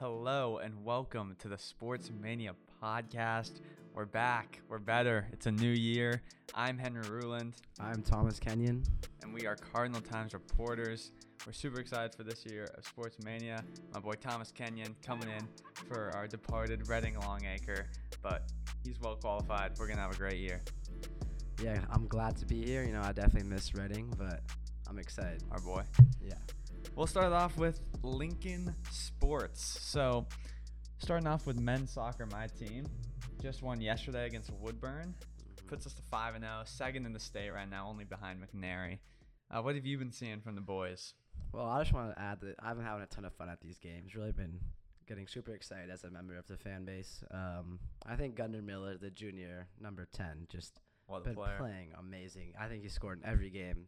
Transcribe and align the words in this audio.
Hello 0.00 0.56
and 0.56 0.82
welcome 0.82 1.36
to 1.40 1.48
the 1.48 1.58
Sports 1.58 2.10
Mania 2.22 2.54
podcast. 2.82 3.60
We're 3.92 4.06
back. 4.06 4.62
We're 4.66 4.78
better. 4.78 5.28
It's 5.30 5.44
a 5.44 5.50
new 5.50 5.68
year. 5.68 6.22
I'm 6.54 6.78
Henry 6.78 7.02
Ruland, 7.06 7.56
I'm 7.78 8.00
Thomas 8.00 8.38
Kenyon. 8.38 8.82
and 9.22 9.34
we 9.34 9.46
are 9.46 9.56
Cardinal 9.56 10.00
Times 10.00 10.32
reporters. 10.32 11.12
We're 11.46 11.52
super 11.52 11.80
excited 11.80 12.14
for 12.14 12.22
this 12.22 12.46
year 12.46 12.66
of 12.78 12.86
Sports 12.86 13.18
Mania. 13.22 13.62
My 13.92 14.00
boy 14.00 14.12
Thomas 14.12 14.50
Kenyon 14.50 14.96
coming 15.04 15.28
in 15.28 15.46
for 15.86 16.10
our 16.14 16.26
departed 16.26 16.88
Reading 16.88 17.18
Longacre, 17.20 17.86
but 18.22 18.50
he's 18.82 18.98
well 19.02 19.16
qualified. 19.16 19.72
We're 19.78 19.86
gonna 19.86 20.00
have 20.00 20.14
a 20.14 20.16
great 20.16 20.38
year. 20.38 20.62
Yeah, 21.62 21.84
I'm 21.90 22.06
glad 22.06 22.38
to 22.38 22.46
be 22.46 22.64
here. 22.64 22.84
You 22.84 22.94
know, 22.94 23.02
I 23.02 23.12
definitely 23.12 23.50
miss 23.50 23.74
Reading, 23.74 24.10
but 24.16 24.40
I'm 24.88 24.98
excited. 24.98 25.44
Our 25.50 25.60
boy. 25.60 25.82
Yeah. 26.22 26.36
We'll 27.00 27.06
start 27.06 27.32
off 27.32 27.56
with 27.56 27.80
Lincoln 28.02 28.74
Sports. 28.90 29.64
So, 29.80 30.26
starting 30.98 31.26
off 31.26 31.46
with 31.46 31.58
men's 31.58 31.92
soccer, 31.92 32.26
my 32.26 32.46
team 32.46 32.86
just 33.40 33.62
won 33.62 33.80
yesterday 33.80 34.26
against 34.26 34.52
Woodburn. 34.60 35.14
Puts 35.66 35.86
us 35.86 35.94
to 35.94 36.02
5 36.02 36.34
and 36.34 36.44
0, 36.44 36.60
second 36.66 37.06
in 37.06 37.14
the 37.14 37.18
state 37.18 37.48
right 37.54 37.70
now, 37.70 37.88
only 37.88 38.04
behind 38.04 38.38
McNary. 38.38 38.98
Uh, 39.50 39.62
what 39.62 39.76
have 39.76 39.86
you 39.86 39.96
been 39.96 40.12
seeing 40.12 40.42
from 40.42 40.56
the 40.56 40.60
boys? 40.60 41.14
Well, 41.54 41.64
I 41.64 41.80
just 41.80 41.94
want 41.94 42.14
to 42.14 42.20
add 42.20 42.42
that 42.42 42.56
I've 42.62 42.76
been 42.76 42.84
having 42.84 43.02
a 43.02 43.06
ton 43.06 43.24
of 43.24 43.32
fun 43.32 43.48
at 43.48 43.62
these 43.62 43.78
games. 43.78 44.14
Really 44.14 44.32
been 44.32 44.60
getting 45.08 45.26
super 45.26 45.54
excited 45.54 45.88
as 45.88 46.04
a 46.04 46.10
member 46.10 46.36
of 46.36 46.46
the 46.48 46.58
fan 46.58 46.84
base. 46.84 47.24
Um, 47.30 47.78
I 48.04 48.16
think 48.16 48.34
Gunnar 48.34 48.60
Miller, 48.60 48.98
the 48.98 49.08
junior 49.08 49.68
number 49.80 50.06
10, 50.12 50.48
just 50.50 50.80
been 51.24 51.34
player. 51.34 51.56
playing 51.58 51.92
amazing. 51.98 52.52
I 52.60 52.68
think 52.68 52.82
he 52.82 52.90
scored 52.90 53.22
in 53.24 53.26
every 53.26 53.48
game, 53.48 53.86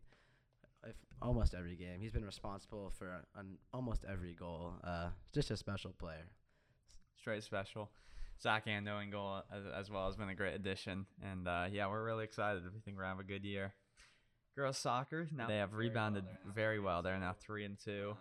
if 0.87 0.95
almost 1.21 1.55
every 1.55 1.77
game. 1.77 2.01
He's 2.01 2.13
been 2.13 2.25
responsible 2.25 2.93
for 2.99 3.25
an, 3.37 3.59
almost 3.73 4.05
every 4.11 4.35
goal. 4.35 4.75
Uh, 4.85 5.09
just 5.33 5.51
a 5.51 5.57
special 5.57 5.93
player. 5.99 6.31
Straight 7.19 7.43
special. 7.45 7.91
Zach 8.43 8.67
Ando 8.67 9.03
in 9.03 9.11
goal 9.11 9.43
as, 9.53 9.63
as 9.79 9.91
well 9.91 10.07
has 10.07 10.17
been 10.17 10.29
a 10.29 10.35
great 10.35 10.55
addition. 10.55 11.07
And 11.23 11.47
uh, 11.47 11.67
yeah, 11.71 11.87
we're 11.89 12.05
really 12.05 12.25
excited. 12.25 12.65
We 12.65 12.81
think 12.81 12.97
we're 12.97 13.05
going 13.05 13.15
to 13.15 13.19
have 13.19 13.25
a 13.25 13.29
good 13.29 13.45
year. 13.45 13.73
Girls 14.57 14.77
soccer, 14.77 15.29
now 15.35 15.47
they 15.47 15.57
have 15.57 15.73
rebounded 15.73 16.25
very 16.55 16.79
well. 16.79 17.03
They're 17.03 17.19
now 17.19 17.35
3 17.41 17.65
and 17.65 17.79
2. 17.83 18.15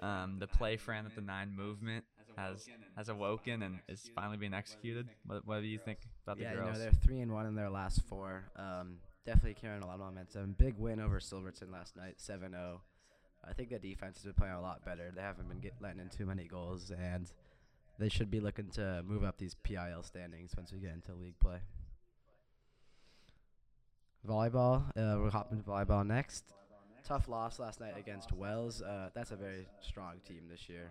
Um, 0.00 0.36
the 0.38 0.46
play 0.46 0.76
Fran 0.76 1.06
at 1.06 1.14
the 1.14 1.20
nine 1.20 1.54
movement 1.54 2.04
has 2.36 2.68
has 2.96 3.08
awoken 3.08 3.62
and 3.62 3.80
is 3.88 4.10
finally 4.14 4.36
being 4.36 4.54
executed. 4.54 5.08
What, 5.26 5.46
what 5.46 5.60
do 5.60 5.66
you 5.66 5.78
think 5.78 6.00
about 6.24 6.38
yeah, 6.38 6.50
the 6.50 6.54
you 6.54 6.60
know 6.60 6.66
girls? 6.66 6.78
they're 6.78 6.92
three 6.92 7.20
and 7.20 7.32
one 7.32 7.46
in 7.46 7.54
their 7.54 7.70
last 7.70 8.02
four. 8.08 8.50
Um, 8.56 8.98
definitely 9.26 9.54
carrying 9.54 9.82
a 9.82 9.86
lot 9.86 9.94
of 9.94 10.00
momentum. 10.00 10.54
Big 10.56 10.74
win 10.78 11.00
over 11.00 11.20
Silverton 11.20 11.70
last 11.72 11.96
night, 11.96 12.16
7-0. 12.18 12.78
I 13.48 13.52
think 13.52 13.70
the 13.70 13.78
defense 13.78 14.16
has 14.16 14.24
been 14.24 14.34
playing 14.34 14.54
a 14.54 14.60
lot 14.60 14.84
better. 14.84 15.12
They 15.14 15.20
haven't 15.20 15.48
been 15.48 15.60
get, 15.60 15.74
letting 15.80 16.00
in 16.00 16.08
too 16.08 16.26
many 16.26 16.44
goals, 16.44 16.90
and 16.90 17.30
they 17.98 18.08
should 18.08 18.30
be 18.30 18.40
looking 18.40 18.70
to 18.70 19.02
move 19.06 19.24
up 19.24 19.36
these 19.38 19.54
PIL 19.62 20.02
standings 20.02 20.52
once 20.56 20.72
we 20.72 20.78
get 20.78 20.92
into 20.92 21.12
league 21.14 21.38
play. 21.40 21.58
Volleyball, 24.26 24.82
uh, 24.96 25.18
we're 25.20 25.30
hopping 25.30 25.58
to 25.58 25.64
volleyball 25.64 26.06
next. 26.06 26.44
Tough 27.04 27.28
loss 27.28 27.60
last 27.60 27.80
night 27.80 27.94
against 27.96 28.32
Wells. 28.32 28.82
Uh, 28.82 29.10
that's 29.14 29.30
a 29.30 29.36
very 29.36 29.66
strong 29.80 30.14
team 30.26 30.42
this 30.50 30.68
year. 30.68 30.90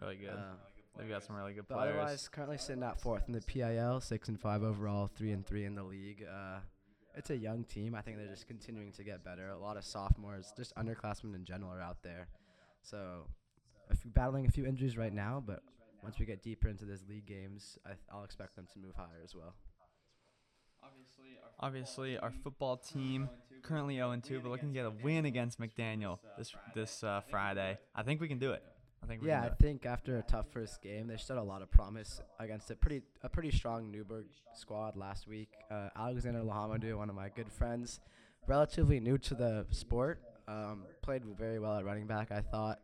really 0.00 0.16
good. 0.16 0.30
Uh, 0.30 0.54
They've 0.98 1.10
got 1.10 1.22
some 1.22 1.36
really 1.36 1.52
good 1.52 1.68
players. 1.68 1.90
otherwise, 1.94 2.28
currently 2.28 2.56
sitting 2.56 2.82
at 2.82 2.98
fourth 2.98 3.24
in 3.26 3.34
the 3.34 3.42
PIL, 3.42 4.00
six 4.00 4.28
and 4.28 4.40
five 4.40 4.62
overall, 4.62 5.10
three 5.14 5.32
and 5.32 5.44
three 5.46 5.66
in 5.66 5.74
the 5.74 5.82
league. 5.82 6.24
Uh, 6.26 6.60
it's 7.16 7.30
a 7.30 7.36
young 7.36 7.64
team. 7.64 7.94
I 7.94 8.02
think 8.02 8.18
they're 8.18 8.26
just 8.26 8.46
continuing 8.46 8.92
to 8.92 9.02
get 9.02 9.24
better. 9.24 9.50
A 9.50 9.58
lot 9.58 9.76
of 9.76 9.84
sophomores, 9.84 10.52
just 10.56 10.74
underclassmen 10.76 11.34
in 11.34 11.44
general, 11.44 11.72
are 11.72 11.80
out 11.80 12.02
there. 12.02 12.28
So, 12.82 13.26
few, 13.94 14.10
battling 14.10 14.46
a 14.46 14.50
few 14.50 14.66
injuries 14.66 14.96
right 14.96 15.12
now, 15.12 15.42
but 15.44 15.62
once 16.02 16.18
we 16.18 16.26
get 16.26 16.42
deeper 16.42 16.68
into 16.68 16.84
this 16.84 17.02
league 17.08 17.26
games, 17.26 17.78
I, 17.86 17.92
I'll 18.12 18.24
expect 18.24 18.54
them 18.54 18.66
to 18.72 18.78
move 18.78 18.94
higher 18.94 19.22
as 19.24 19.34
well. 19.34 19.54
Obviously, 21.58 22.18
our 22.18 22.30
football 22.44 22.76
team 22.76 23.30
currently 23.62 23.96
0 23.96 24.20
2, 24.22 24.40
but 24.40 24.50
looking 24.50 24.68
to 24.68 24.74
get 24.74 24.86
a 24.86 24.92
win 25.02 25.24
against 25.24 25.58
McDaniel 25.58 26.18
this 26.36 26.54
this 26.74 27.02
uh, 27.02 27.22
Friday. 27.30 27.78
I 27.94 28.02
think 28.02 28.20
we 28.20 28.28
can 28.28 28.38
do 28.38 28.52
it. 28.52 28.62
I 29.02 29.06
think 29.06 29.22
Yeah, 29.22 29.42
I 29.42 29.50
think 29.50 29.86
after 29.86 30.18
a 30.18 30.22
tough 30.22 30.46
first 30.52 30.82
game, 30.82 31.06
they 31.06 31.16
showed 31.16 31.38
a 31.38 31.42
lot 31.42 31.62
of 31.62 31.70
promise 31.70 32.20
against 32.38 32.70
a 32.70 32.76
pretty 32.76 33.02
a 33.22 33.28
pretty 33.28 33.50
strong 33.50 33.90
Newberg 33.90 34.26
squad 34.54 34.96
last 34.96 35.28
week. 35.28 35.50
Uh, 35.70 35.88
Alexander 35.96 36.40
Lahamadou, 36.40 36.96
one 36.96 37.10
of 37.10 37.16
my 37.16 37.28
good 37.28 37.50
friends, 37.50 38.00
relatively 38.46 39.00
new 39.00 39.18
to 39.18 39.34
the 39.34 39.66
sport, 39.70 40.20
um, 40.48 40.84
played 41.02 41.22
very 41.38 41.58
well 41.58 41.76
at 41.76 41.84
running 41.84 42.06
back. 42.06 42.32
I 42.32 42.40
thought 42.40 42.80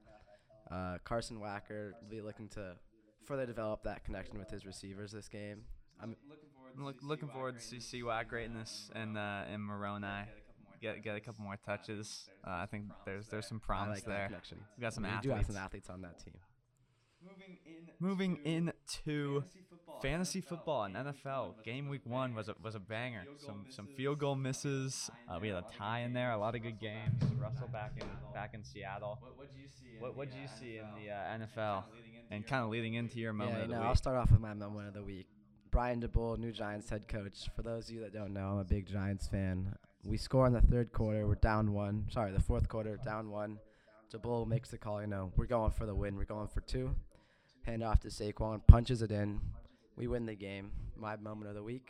uh, 0.70 0.98
Carson 1.04 1.38
Wacker 1.38 1.92
will 2.00 2.08
be 2.08 2.20
looking 2.20 2.48
to 2.50 2.76
further 3.24 3.46
develop 3.46 3.82
that 3.84 4.04
connection 4.04 4.38
with 4.38 4.50
his 4.50 4.66
receivers 4.66 5.12
this 5.12 5.28
game. 5.28 5.62
I'm 6.02 6.16
I'm 6.76 6.84
look, 6.84 6.96
looking 7.02 7.28
forward 7.28 7.58
to 7.58 7.62
see 7.62 8.00
CWAC 8.00 8.28
greatness 8.28 8.90
and 8.94 9.18
uh, 9.18 9.42
and 9.52 9.62
Moroni 9.62 10.06
get 10.82 11.02
get 11.02 11.16
a 11.16 11.20
couple 11.20 11.44
more 11.44 11.56
touches. 11.64 12.28
Uh, 12.46 12.50
I 12.50 12.66
think 12.66 12.86
there's 13.06 13.28
there's 13.28 13.46
some 13.46 13.60
promise 13.60 13.98
like 13.98 14.04
there. 14.04 14.26
connection. 14.26 14.58
We 14.76 14.82
got 14.82 14.92
some 14.92 15.04
we 15.04 15.08
do 15.22 15.30
have 15.30 15.38
athletes. 15.38 15.46
some 15.54 15.56
athletes 15.64 15.90
on 15.90 16.02
that 16.02 16.18
team. 16.18 16.34
Moving 18.00 18.38
in 18.44 18.72
into 19.04 19.44
fantasy 20.00 20.40
football 20.40 20.82
and 20.84 20.96
NFL, 20.96 21.62
game 21.62 21.88
week 21.88 22.00
one 22.04 22.34
was 22.34 22.48
a 22.48 22.54
was 22.60 22.74
a 22.74 22.80
banger. 22.80 23.24
Some 23.38 23.66
some 23.70 23.86
field 23.86 24.18
goal 24.18 24.34
misses. 24.34 25.08
Uh, 25.28 25.38
we 25.40 25.48
had 25.48 25.58
a 25.58 25.64
tie 25.78 26.00
in 26.00 26.12
there. 26.12 26.32
A 26.32 26.38
lot 26.38 26.56
of 26.56 26.62
good 26.62 26.80
games. 26.80 27.22
Russell 27.40 27.68
back 27.68 27.92
in 27.96 28.06
back 28.34 28.54
in 28.54 28.64
Seattle. 28.64 29.18
What 29.36 29.48
did 29.50 29.60
you 29.60 29.68
see? 29.68 29.98
What 30.00 30.16
what 30.16 30.30
did 30.30 30.38
you 30.40 30.48
see 30.58 30.78
in 30.78 30.86
the 31.00 31.12
uh, 31.12 31.46
NFL? 31.46 31.84
And 32.32 32.46
kind 32.46 32.64
of 32.64 32.70
leading 32.70 32.94
into 32.94 33.18
your 33.20 33.32
moment 33.32 33.58
Yeah, 33.58 33.62
of 33.64 33.68
you 33.68 33.74
the 33.74 33.80
know, 33.80 33.86
I'll 33.86 33.94
start 33.94 34.16
off 34.16 34.30
with 34.32 34.40
my 34.40 34.54
moment 34.54 34.88
of 34.88 34.94
the 34.94 35.02
week. 35.02 35.26
Brian 35.70 36.00
Daboll, 36.00 36.38
new 36.38 36.50
Giants 36.50 36.88
head 36.90 37.06
coach. 37.06 37.48
For 37.54 37.62
those 37.62 37.88
of 37.88 37.94
you 37.94 38.00
that 38.00 38.12
don't 38.12 38.32
know, 38.32 38.46
I'm 38.48 38.58
a 38.58 38.64
big 38.64 38.86
Giants 38.86 39.28
fan. 39.28 39.74
We 40.04 40.16
score 40.16 40.46
in 40.46 40.52
the 40.52 40.60
third 40.60 40.92
quarter. 40.92 41.26
We're 41.26 41.36
down 41.36 41.72
one. 41.72 42.06
Sorry, 42.10 42.32
the 42.32 42.40
fourth 42.42 42.68
quarter, 42.68 42.98
down 43.04 43.30
one. 43.30 43.58
Daboll 44.12 44.46
makes 44.46 44.68
the 44.70 44.78
call. 44.78 45.00
You 45.00 45.06
know, 45.06 45.32
we're 45.36 45.46
going 45.46 45.70
for 45.70 45.86
the 45.86 45.94
win. 45.94 46.16
We're 46.16 46.24
going 46.24 46.48
for 46.48 46.60
two. 46.60 46.94
Hand 47.62 47.82
off 47.82 48.00
to 48.00 48.08
Saquon, 48.08 48.60
punches 48.66 49.02
it 49.02 49.12
in. 49.12 49.40
We 49.96 50.08
win 50.08 50.26
the 50.26 50.34
game. 50.34 50.72
My 50.96 51.16
moment 51.16 51.48
of 51.48 51.54
the 51.54 51.62
week. 51.62 51.88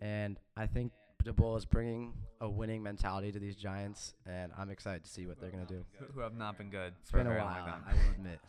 And 0.00 0.38
I 0.56 0.66
think 0.66 0.92
Daboll 1.24 1.56
is 1.56 1.64
bringing 1.64 2.12
a 2.40 2.50
winning 2.50 2.82
mentality 2.82 3.30
to 3.32 3.38
these 3.38 3.54
Giants, 3.56 4.14
and 4.26 4.50
I'm 4.58 4.68
excited 4.70 5.04
to 5.04 5.10
see 5.10 5.26
what 5.26 5.40
they're 5.40 5.50
going 5.50 5.64
to 5.66 5.72
do. 5.72 5.84
who- 5.98 6.06
who 6.06 6.20
have 6.20 6.34
not 6.36 6.58
been 6.58 6.68
good 6.70 6.92
It's 7.00 7.10
for 7.10 7.18
been 7.18 7.28
a 7.28 7.30
a 7.30 7.38
while, 7.38 7.46
long 7.46 7.66
time. 7.68 7.84
I 7.86 7.92
will 7.94 8.10
admit. 8.10 8.40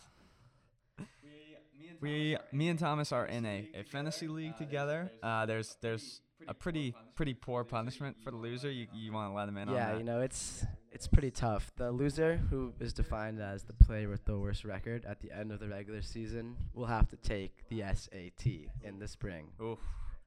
We, 2.01 2.35
me 2.51 2.67
and 2.69 2.77
Thomas 2.77 3.11
are 3.11 3.25
in 3.25 3.45
a, 3.45 3.69
a 3.73 3.83
fantasy 3.83 4.27
league 4.27 4.57
together. 4.57 5.11
Uh, 5.23 5.45
there's 5.45 5.77
there's 5.81 6.19
a 6.47 6.53
pretty 6.53 6.93
pretty 7.15 7.33
poor 7.33 7.63
punishment 7.63 8.17
for 8.23 8.31
the 8.31 8.37
loser. 8.37 8.69
You 8.71 8.87
you 8.93 9.11
want 9.11 9.31
to 9.31 9.35
let 9.35 9.47
him 9.47 9.57
in 9.57 9.69
on 9.69 9.75
Yeah, 9.75 9.91
that? 9.91 9.97
you 9.97 10.03
know, 10.03 10.21
it's 10.21 10.65
it's 10.91 11.07
pretty 11.07 11.31
tough. 11.31 11.71
The 11.75 11.91
loser, 11.91 12.37
who 12.49 12.73
is 12.79 12.93
defined 12.93 13.41
as 13.41 13.63
the 13.63 13.73
player 13.73 14.09
with 14.09 14.25
the 14.25 14.37
worst 14.37 14.63
record 14.65 15.05
at 15.05 15.19
the 15.21 15.31
end 15.31 15.51
of 15.51 15.59
the 15.59 15.67
regular 15.67 16.01
season, 16.01 16.55
will 16.73 16.85
have 16.85 17.07
to 17.09 17.17
take 17.17 17.67
the 17.69 17.81
SAT 17.93 18.45
in 18.83 18.99
the 18.99 19.07
spring. 19.07 19.47
Oof. 19.61 19.79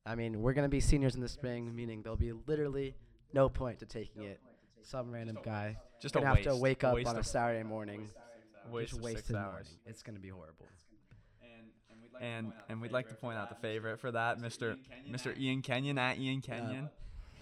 I 0.06 0.14
mean, 0.14 0.40
we're 0.42 0.54
gonna 0.54 0.68
be 0.68 0.80
seniors 0.80 1.14
in 1.14 1.20
the 1.20 1.28
spring, 1.28 1.74
meaning 1.74 2.02
there'll 2.02 2.16
be 2.16 2.32
literally 2.46 2.94
no 3.32 3.48
point 3.48 3.78
to 3.80 3.86
taking 3.86 4.22
it. 4.24 4.40
Some 4.82 5.10
random 5.12 5.38
guy 5.42 5.76
Just 6.00 6.14
gonna 6.14 6.32
waste. 6.32 6.44
have 6.46 6.54
to 6.54 6.60
wake 6.60 6.84
up 6.84 6.94
waste 6.94 7.08
on 7.08 7.16
a 7.18 7.22
Saturday 7.24 7.62
morning, 7.62 8.08
waste 8.70 8.90
just 8.90 8.98
of 9.00 9.04
waste 9.04 9.26
six 9.26 9.30
hours. 9.36 9.44
morning. 9.52 9.66
It's 9.86 10.02
gonna 10.02 10.18
be 10.20 10.28
horrible. 10.30 10.66
And 12.20 12.52
and 12.68 12.80
we'd 12.80 12.92
like 12.92 13.08
to 13.08 13.14
point 13.14 13.38
out 13.38 13.48
the 13.48 13.54
favorite 13.56 14.00
for 14.00 14.10
that, 14.12 14.38
Mr. 14.40 14.76
Mr. 15.10 15.38
Ian 15.38 15.62
Kenyon 15.62 15.98
at 15.98 16.18
Ian 16.18 16.40
Kenyon. 16.40 16.90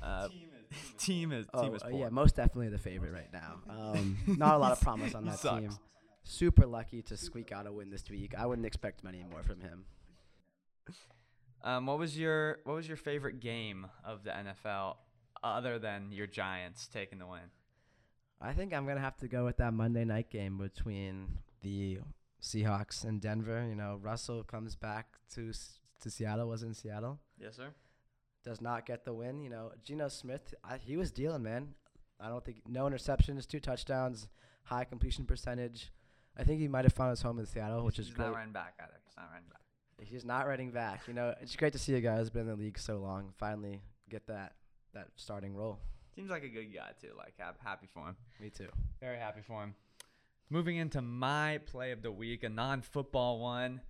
Uh, 0.03 0.29
team 0.99 1.33
is 1.33 1.47
Oh, 1.55 1.63
team 1.63 1.75
is 1.75 1.83
uh, 1.83 1.89
poor. 1.89 2.01
yeah, 2.01 2.09
most 2.11 2.37
definitely 2.37 2.69
the 2.69 2.79
favorite 2.79 3.13
right 3.13 3.33
now. 3.33 3.61
Um, 3.71 4.17
not 4.27 4.55
a 4.55 4.59
lot 4.59 4.73
of 4.73 4.81
promise 4.81 5.15
on 5.15 5.25
that 5.27 5.41
team. 5.41 5.71
Super 6.25 6.67
lucky 6.67 7.03
to 7.03 7.17
squeak 7.17 7.53
out 7.53 7.67
a 7.67 7.73
win 7.73 7.91
this 7.91 8.11
week. 8.11 8.35
I 8.37 8.47
wouldn't 8.47 8.67
expect 8.67 9.05
many 9.05 9.25
more 9.31 9.43
from 9.43 9.61
him. 9.61 9.85
Um, 11.63 11.87
what 11.87 11.99
was 11.99 12.19
your 12.19 12.59
what 12.65 12.75
was 12.75 12.87
your 12.89 12.97
favorite 12.97 13.41
game 13.41 13.87
of 14.05 14.25
the 14.25 14.31
NFL 14.31 14.97
other 15.43 15.79
than 15.79 16.13
your 16.13 16.27
Giants 16.27 16.89
taking 16.89 17.19
the 17.19 17.27
win? 17.27 17.41
I 18.41 18.53
think 18.53 18.75
I'm 18.75 18.87
gonna 18.87 19.01
have 19.01 19.17
to 19.19 19.29
go 19.29 19.45
with 19.45 19.57
that 19.59 19.73
Monday 19.73 20.05
night 20.05 20.31
game 20.31 20.59
between 20.59 21.39
the 21.63 21.99
Seahawks 22.47 23.05
and 23.05 23.21
Denver. 23.21 23.67
You 23.69 23.75
know, 23.75 23.99
Russell 24.01 24.43
comes 24.45 24.77
back 24.77 25.07
to 25.35 25.53
to 26.03 26.11
Seattle. 26.11 26.49
Was 26.49 26.63
in 26.63 26.75
Seattle. 26.75 27.19
Yes, 27.39 27.57
sir. 27.57 27.69
Does 28.45 28.61
not 28.61 28.87
get 28.87 29.05
the 29.05 29.13
win. 29.13 29.43
You 29.43 29.51
know, 29.51 29.73
Geno 29.85 30.09
Smith. 30.09 30.55
I, 30.63 30.77
he 30.79 30.97
was 30.97 31.11
dealing, 31.11 31.43
man. 31.43 31.75
I 32.21 32.29
don't 32.29 32.45
think 32.45 32.63
no 32.69 32.85
interceptions, 32.87 33.47
two 33.47 33.61
touchdowns, 33.61 34.29
high 34.63 34.85
completion 34.85 35.25
percentage. 35.27 35.91
I 36.39 36.45
think 36.45 36.61
he 36.61 36.69
might 36.69 36.85
have 36.85 36.93
found 36.93 37.11
his 37.11 37.23
home 37.23 37.39
in 37.39 37.47
Seattle, 37.47 37.85
which 37.85 37.99
is 37.99 38.07
He's 38.07 38.15
great. 38.15 38.27
not 38.27 38.35
running 38.37 38.53
back 38.53 38.75
either. 38.81 38.93
He's 39.05 39.17
not 39.17 39.29
running 39.33 39.49
back. 39.49 39.61
He's 40.09 40.25
not 40.25 40.47
running 40.47 40.71
back. 40.71 41.09
You 41.09 41.15
know, 41.15 41.35
it's 41.41 41.57
great 41.57 41.73
to 41.73 41.79
see 41.79 41.95
a 41.95 42.01
guy 42.01 42.17
who's 42.19 42.31
been 42.31 42.43
in 42.43 42.49
the 42.49 42.57
league 42.57 42.79
so 42.79 42.99
long 42.99 43.33
finally 43.39 43.81
get 44.09 44.27
that 44.29 44.53
that 44.95 45.09
starting 45.17 45.55
role. 45.57 45.79
Seems 46.15 46.31
like 46.31 46.45
a 46.45 46.49
good 46.49 46.73
guy 46.73 46.91
too. 47.01 47.11
Like 47.17 47.35
happy 47.63 47.89
for 47.93 48.07
him. 48.07 48.17
Me 48.41 48.51
too. 48.51 48.69
Very 49.01 49.19
happy 49.19 49.41
for 49.47 49.63
him. 49.65 49.75
Moving 50.49 50.77
into 50.77 51.03
my 51.03 51.59
play 51.67 51.91
of 51.91 52.03
the 52.03 52.13
week, 52.13 52.45
a 52.45 52.49
non-football 52.49 53.41
one. 53.41 53.81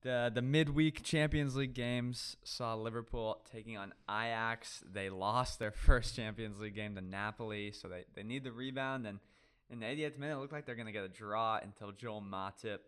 The 0.00 0.32
the 0.34 0.40
midweek 0.40 1.02
Champions 1.02 1.54
League 1.54 1.74
games 1.74 2.36
saw 2.42 2.74
Liverpool 2.74 3.44
taking 3.52 3.76
on 3.76 3.92
Ajax. 4.08 4.82
They 4.90 5.10
lost 5.10 5.58
their 5.58 5.70
first 5.86 6.16
Champions 6.16 6.60
League 6.60 6.74
game 6.74 6.94
to 6.94 7.02
Napoli, 7.02 7.72
so 7.72 7.88
they, 7.88 8.04
they 8.14 8.22
need 8.22 8.42
the 8.42 8.52
rebound. 8.52 9.06
And 9.06 9.20
in 9.68 9.80
the 9.80 9.86
88th 9.86 10.18
minute, 10.18 10.36
it 10.36 10.38
looked 10.38 10.52
like 10.52 10.64
they're 10.64 10.74
going 10.74 10.86
to 10.86 10.92
get 10.92 11.04
a 11.04 11.08
draw 11.08 11.58
until 11.62 11.92
Joel 11.92 12.22
Matip 12.22 12.78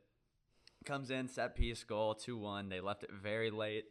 comes 0.87 1.11
in, 1.11 1.29
set 1.29 1.55
piece 1.55 1.85
goal, 1.85 2.15
2 2.15 2.39
1. 2.39 2.71
They 2.71 2.81
left 2.81 3.05
it 3.05 3.11
very 3.13 3.51
late. 3.51 3.85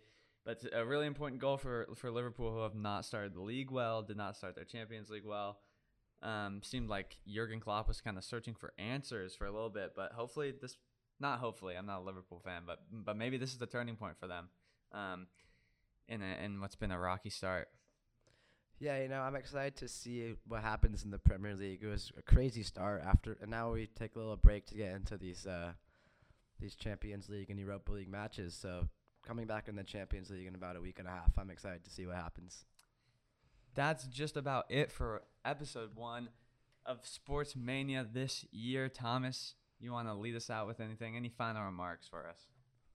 But 0.44 0.63
a 0.74 0.83
really 0.83 1.06
important 1.06 1.39
goal 1.39 1.57
for, 1.57 1.88
for 1.95 2.12
Liverpool, 2.12 2.51
who 2.51 2.63
have 2.63 2.75
not 2.75 3.06
started 3.06 3.36
the 3.36 3.42
league 3.42 3.71
well, 3.71 4.01
did 4.01 4.18
not 4.18 4.36
start 4.36 4.56
their 4.56 4.66
Champions 4.66 5.12
League 5.12 5.25
well. 5.25 5.59
Um, 6.23 6.61
seemed 6.63 6.87
like 6.87 7.17
Jurgen 7.27 7.59
Klopp 7.59 7.89
was 7.89 7.99
kind 7.99 8.17
of 8.17 8.23
searching 8.23 8.55
for 8.55 8.73
answers 8.77 9.35
for 9.35 9.45
a 9.45 9.51
little 9.51 9.69
bit, 9.69 9.91
but 9.93 10.13
hopefully 10.13 10.53
this 10.59 10.77
not 11.19 11.39
hopefully, 11.39 11.75
I'm 11.75 11.85
not 11.85 11.99
a 11.99 12.03
Liverpool 12.03 12.41
fan, 12.43 12.63
but 12.65 12.79
but 12.91 13.17
maybe 13.17 13.37
this 13.37 13.51
is 13.51 13.57
the 13.57 13.65
turning 13.65 13.95
point 13.95 14.17
for 14.19 14.27
them, 14.27 14.49
um, 14.91 15.27
in 16.07 16.21
a, 16.21 16.45
in 16.45 16.59
what's 16.61 16.75
been 16.75 16.91
a 16.91 16.99
rocky 16.99 17.29
start. 17.29 17.69
Yeah, 18.79 19.01
you 19.01 19.07
know, 19.07 19.21
I'm 19.21 19.35
excited 19.35 19.75
to 19.77 19.87
see 19.87 20.35
what 20.47 20.61
happens 20.61 21.03
in 21.03 21.11
the 21.11 21.19
Premier 21.19 21.55
League. 21.55 21.83
It 21.83 21.87
was 21.87 22.11
a 22.17 22.21
crazy 22.21 22.63
start 22.63 23.03
after, 23.05 23.37
and 23.41 23.51
now 23.51 23.71
we 23.71 23.87
take 23.87 24.15
a 24.15 24.19
little 24.19 24.35
break 24.35 24.65
to 24.67 24.75
get 24.75 24.95
into 24.95 25.17
these 25.17 25.45
uh, 25.45 25.73
these 26.59 26.75
Champions 26.75 27.29
League 27.29 27.49
and 27.49 27.59
Europa 27.59 27.91
League 27.91 28.09
matches. 28.09 28.53
So 28.53 28.87
coming 29.25 29.47
back 29.47 29.67
in 29.67 29.75
the 29.75 29.83
Champions 29.83 30.29
League 30.29 30.47
in 30.47 30.55
about 30.55 30.75
a 30.75 30.81
week 30.81 30.99
and 30.99 31.07
a 31.07 31.11
half, 31.11 31.37
I'm 31.37 31.49
excited 31.49 31.83
to 31.83 31.89
see 31.89 32.05
what 32.05 32.15
happens. 32.15 32.65
That's 33.75 34.05
just 34.05 34.37
about 34.37 34.65
it 34.69 34.91
for 34.91 35.23
episode 35.43 35.95
one 35.95 36.29
of 36.85 37.05
Sports 37.05 37.55
Mania 37.55 38.05
this 38.11 38.45
year, 38.51 38.89
Thomas 38.89 39.55
you 39.83 39.91
want 39.91 40.07
to 40.07 40.13
lead 40.13 40.35
us 40.35 40.49
out 40.49 40.65
with 40.65 40.79
anything? 40.79 41.17
Any 41.17 41.29
final 41.29 41.63
remarks 41.63 42.07
for 42.07 42.25
us? 42.25 42.47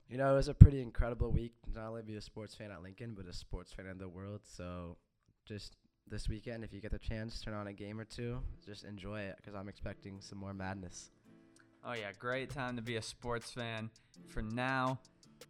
You 0.09 0.17
know, 0.17 0.33
it 0.33 0.37
was 0.37 0.49
a 0.49 0.55
pretty 0.55 0.81
incredible 0.81 1.31
week. 1.31 1.53
Not 1.75 1.89
only 1.89 2.03
be 2.03 2.17
a 2.17 2.21
sports 2.21 2.55
fan 2.55 2.71
at 2.71 2.83
Lincoln, 2.83 3.15
but 3.15 3.27
a 3.29 3.33
sports 3.33 3.73
fan 3.73 3.87
in 3.87 3.99
the 3.99 4.09
world. 4.09 4.41
So, 4.45 4.97
just 5.45 5.77
this 6.11 6.31
weekend, 6.31 6.65
if 6.65 6.73
you 6.73 6.81
get 6.81 6.93
the 6.93 6.99
chance, 6.99 7.43
turn 7.43 7.53
on 7.53 7.67
a 7.67 7.75
game 7.75 8.01
or 8.01 8.07
two. 8.07 8.41
Just 8.65 8.85
enjoy 8.85 9.21
it 9.21 9.37
because 9.37 9.55
I'm 9.55 9.69
expecting 9.69 10.21
some 10.21 10.39
more 10.39 10.55
madness. 10.55 11.11
Oh 11.85 11.93
yeah, 11.93 12.11
great 12.19 12.51
time 12.51 12.75
to 12.77 12.83
be 12.83 12.97
a 12.97 13.03
sports 13.03 13.51
fan. 13.51 13.91
For 14.29 14.41
now, 14.41 14.99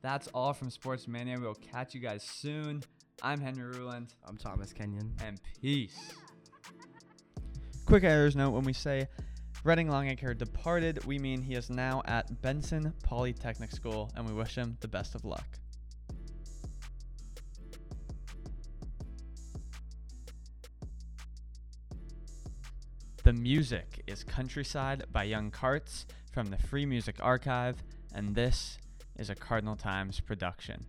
that's 0.03 0.27
all 0.35 0.53
from 0.53 0.71
Sports 0.71 1.07
Mania. 1.07 1.39
We'll 1.39 1.55
catch 1.55 1.95
you 1.95 2.01
guys 2.01 2.25
soon. 2.25 2.83
I'm 3.23 3.41
Henry 3.41 3.65
Ruland. 3.77 4.15
I'm 4.27 4.37
Thomas 4.37 4.73
Kenyon. 4.73 5.13
And 5.25 5.41
peace. 5.61 6.13
Quick 7.85 8.05
errors 8.05 8.37
note 8.37 8.51
when 8.51 8.63
we 8.63 8.73
say 8.73 9.09
Reading 9.65 9.89
Longacre 9.89 10.35
departed, 10.35 11.05
we 11.05 11.19
mean 11.19 11.43
he 11.43 11.55
is 11.55 11.69
now 11.69 12.01
at 12.05 12.41
Benson 12.43 12.95
Polytechnic 13.03 13.73
School, 13.73 14.09
and 14.15 14.25
we 14.25 14.33
wish 14.33 14.55
him 14.55 14.77
the 14.81 14.87
best 14.87 15.17
of 15.17 15.25
luck. 15.25 15.59
The 23.25 23.33
music 23.33 24.05
is 24.07 24.23
Countryside 24.23 25.07
by 25.11 25.25
Young 25.25 25.51
Carts 25.51 26.07
from 26.33 26.47
the 26.47 26.57
Free 26.57 26.87
Music 26.87 27.17
Archive, 27.21 27.83
and 28.15 28.37
this 28.37 28.79
is 29.19 29.29
a 29.29 29.35
Cardinal 29.35 29.75
Times 29.75 30.21
production. 30.21 30.87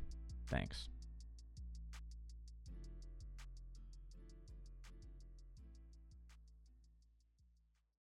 Thanks. 0.47 0.89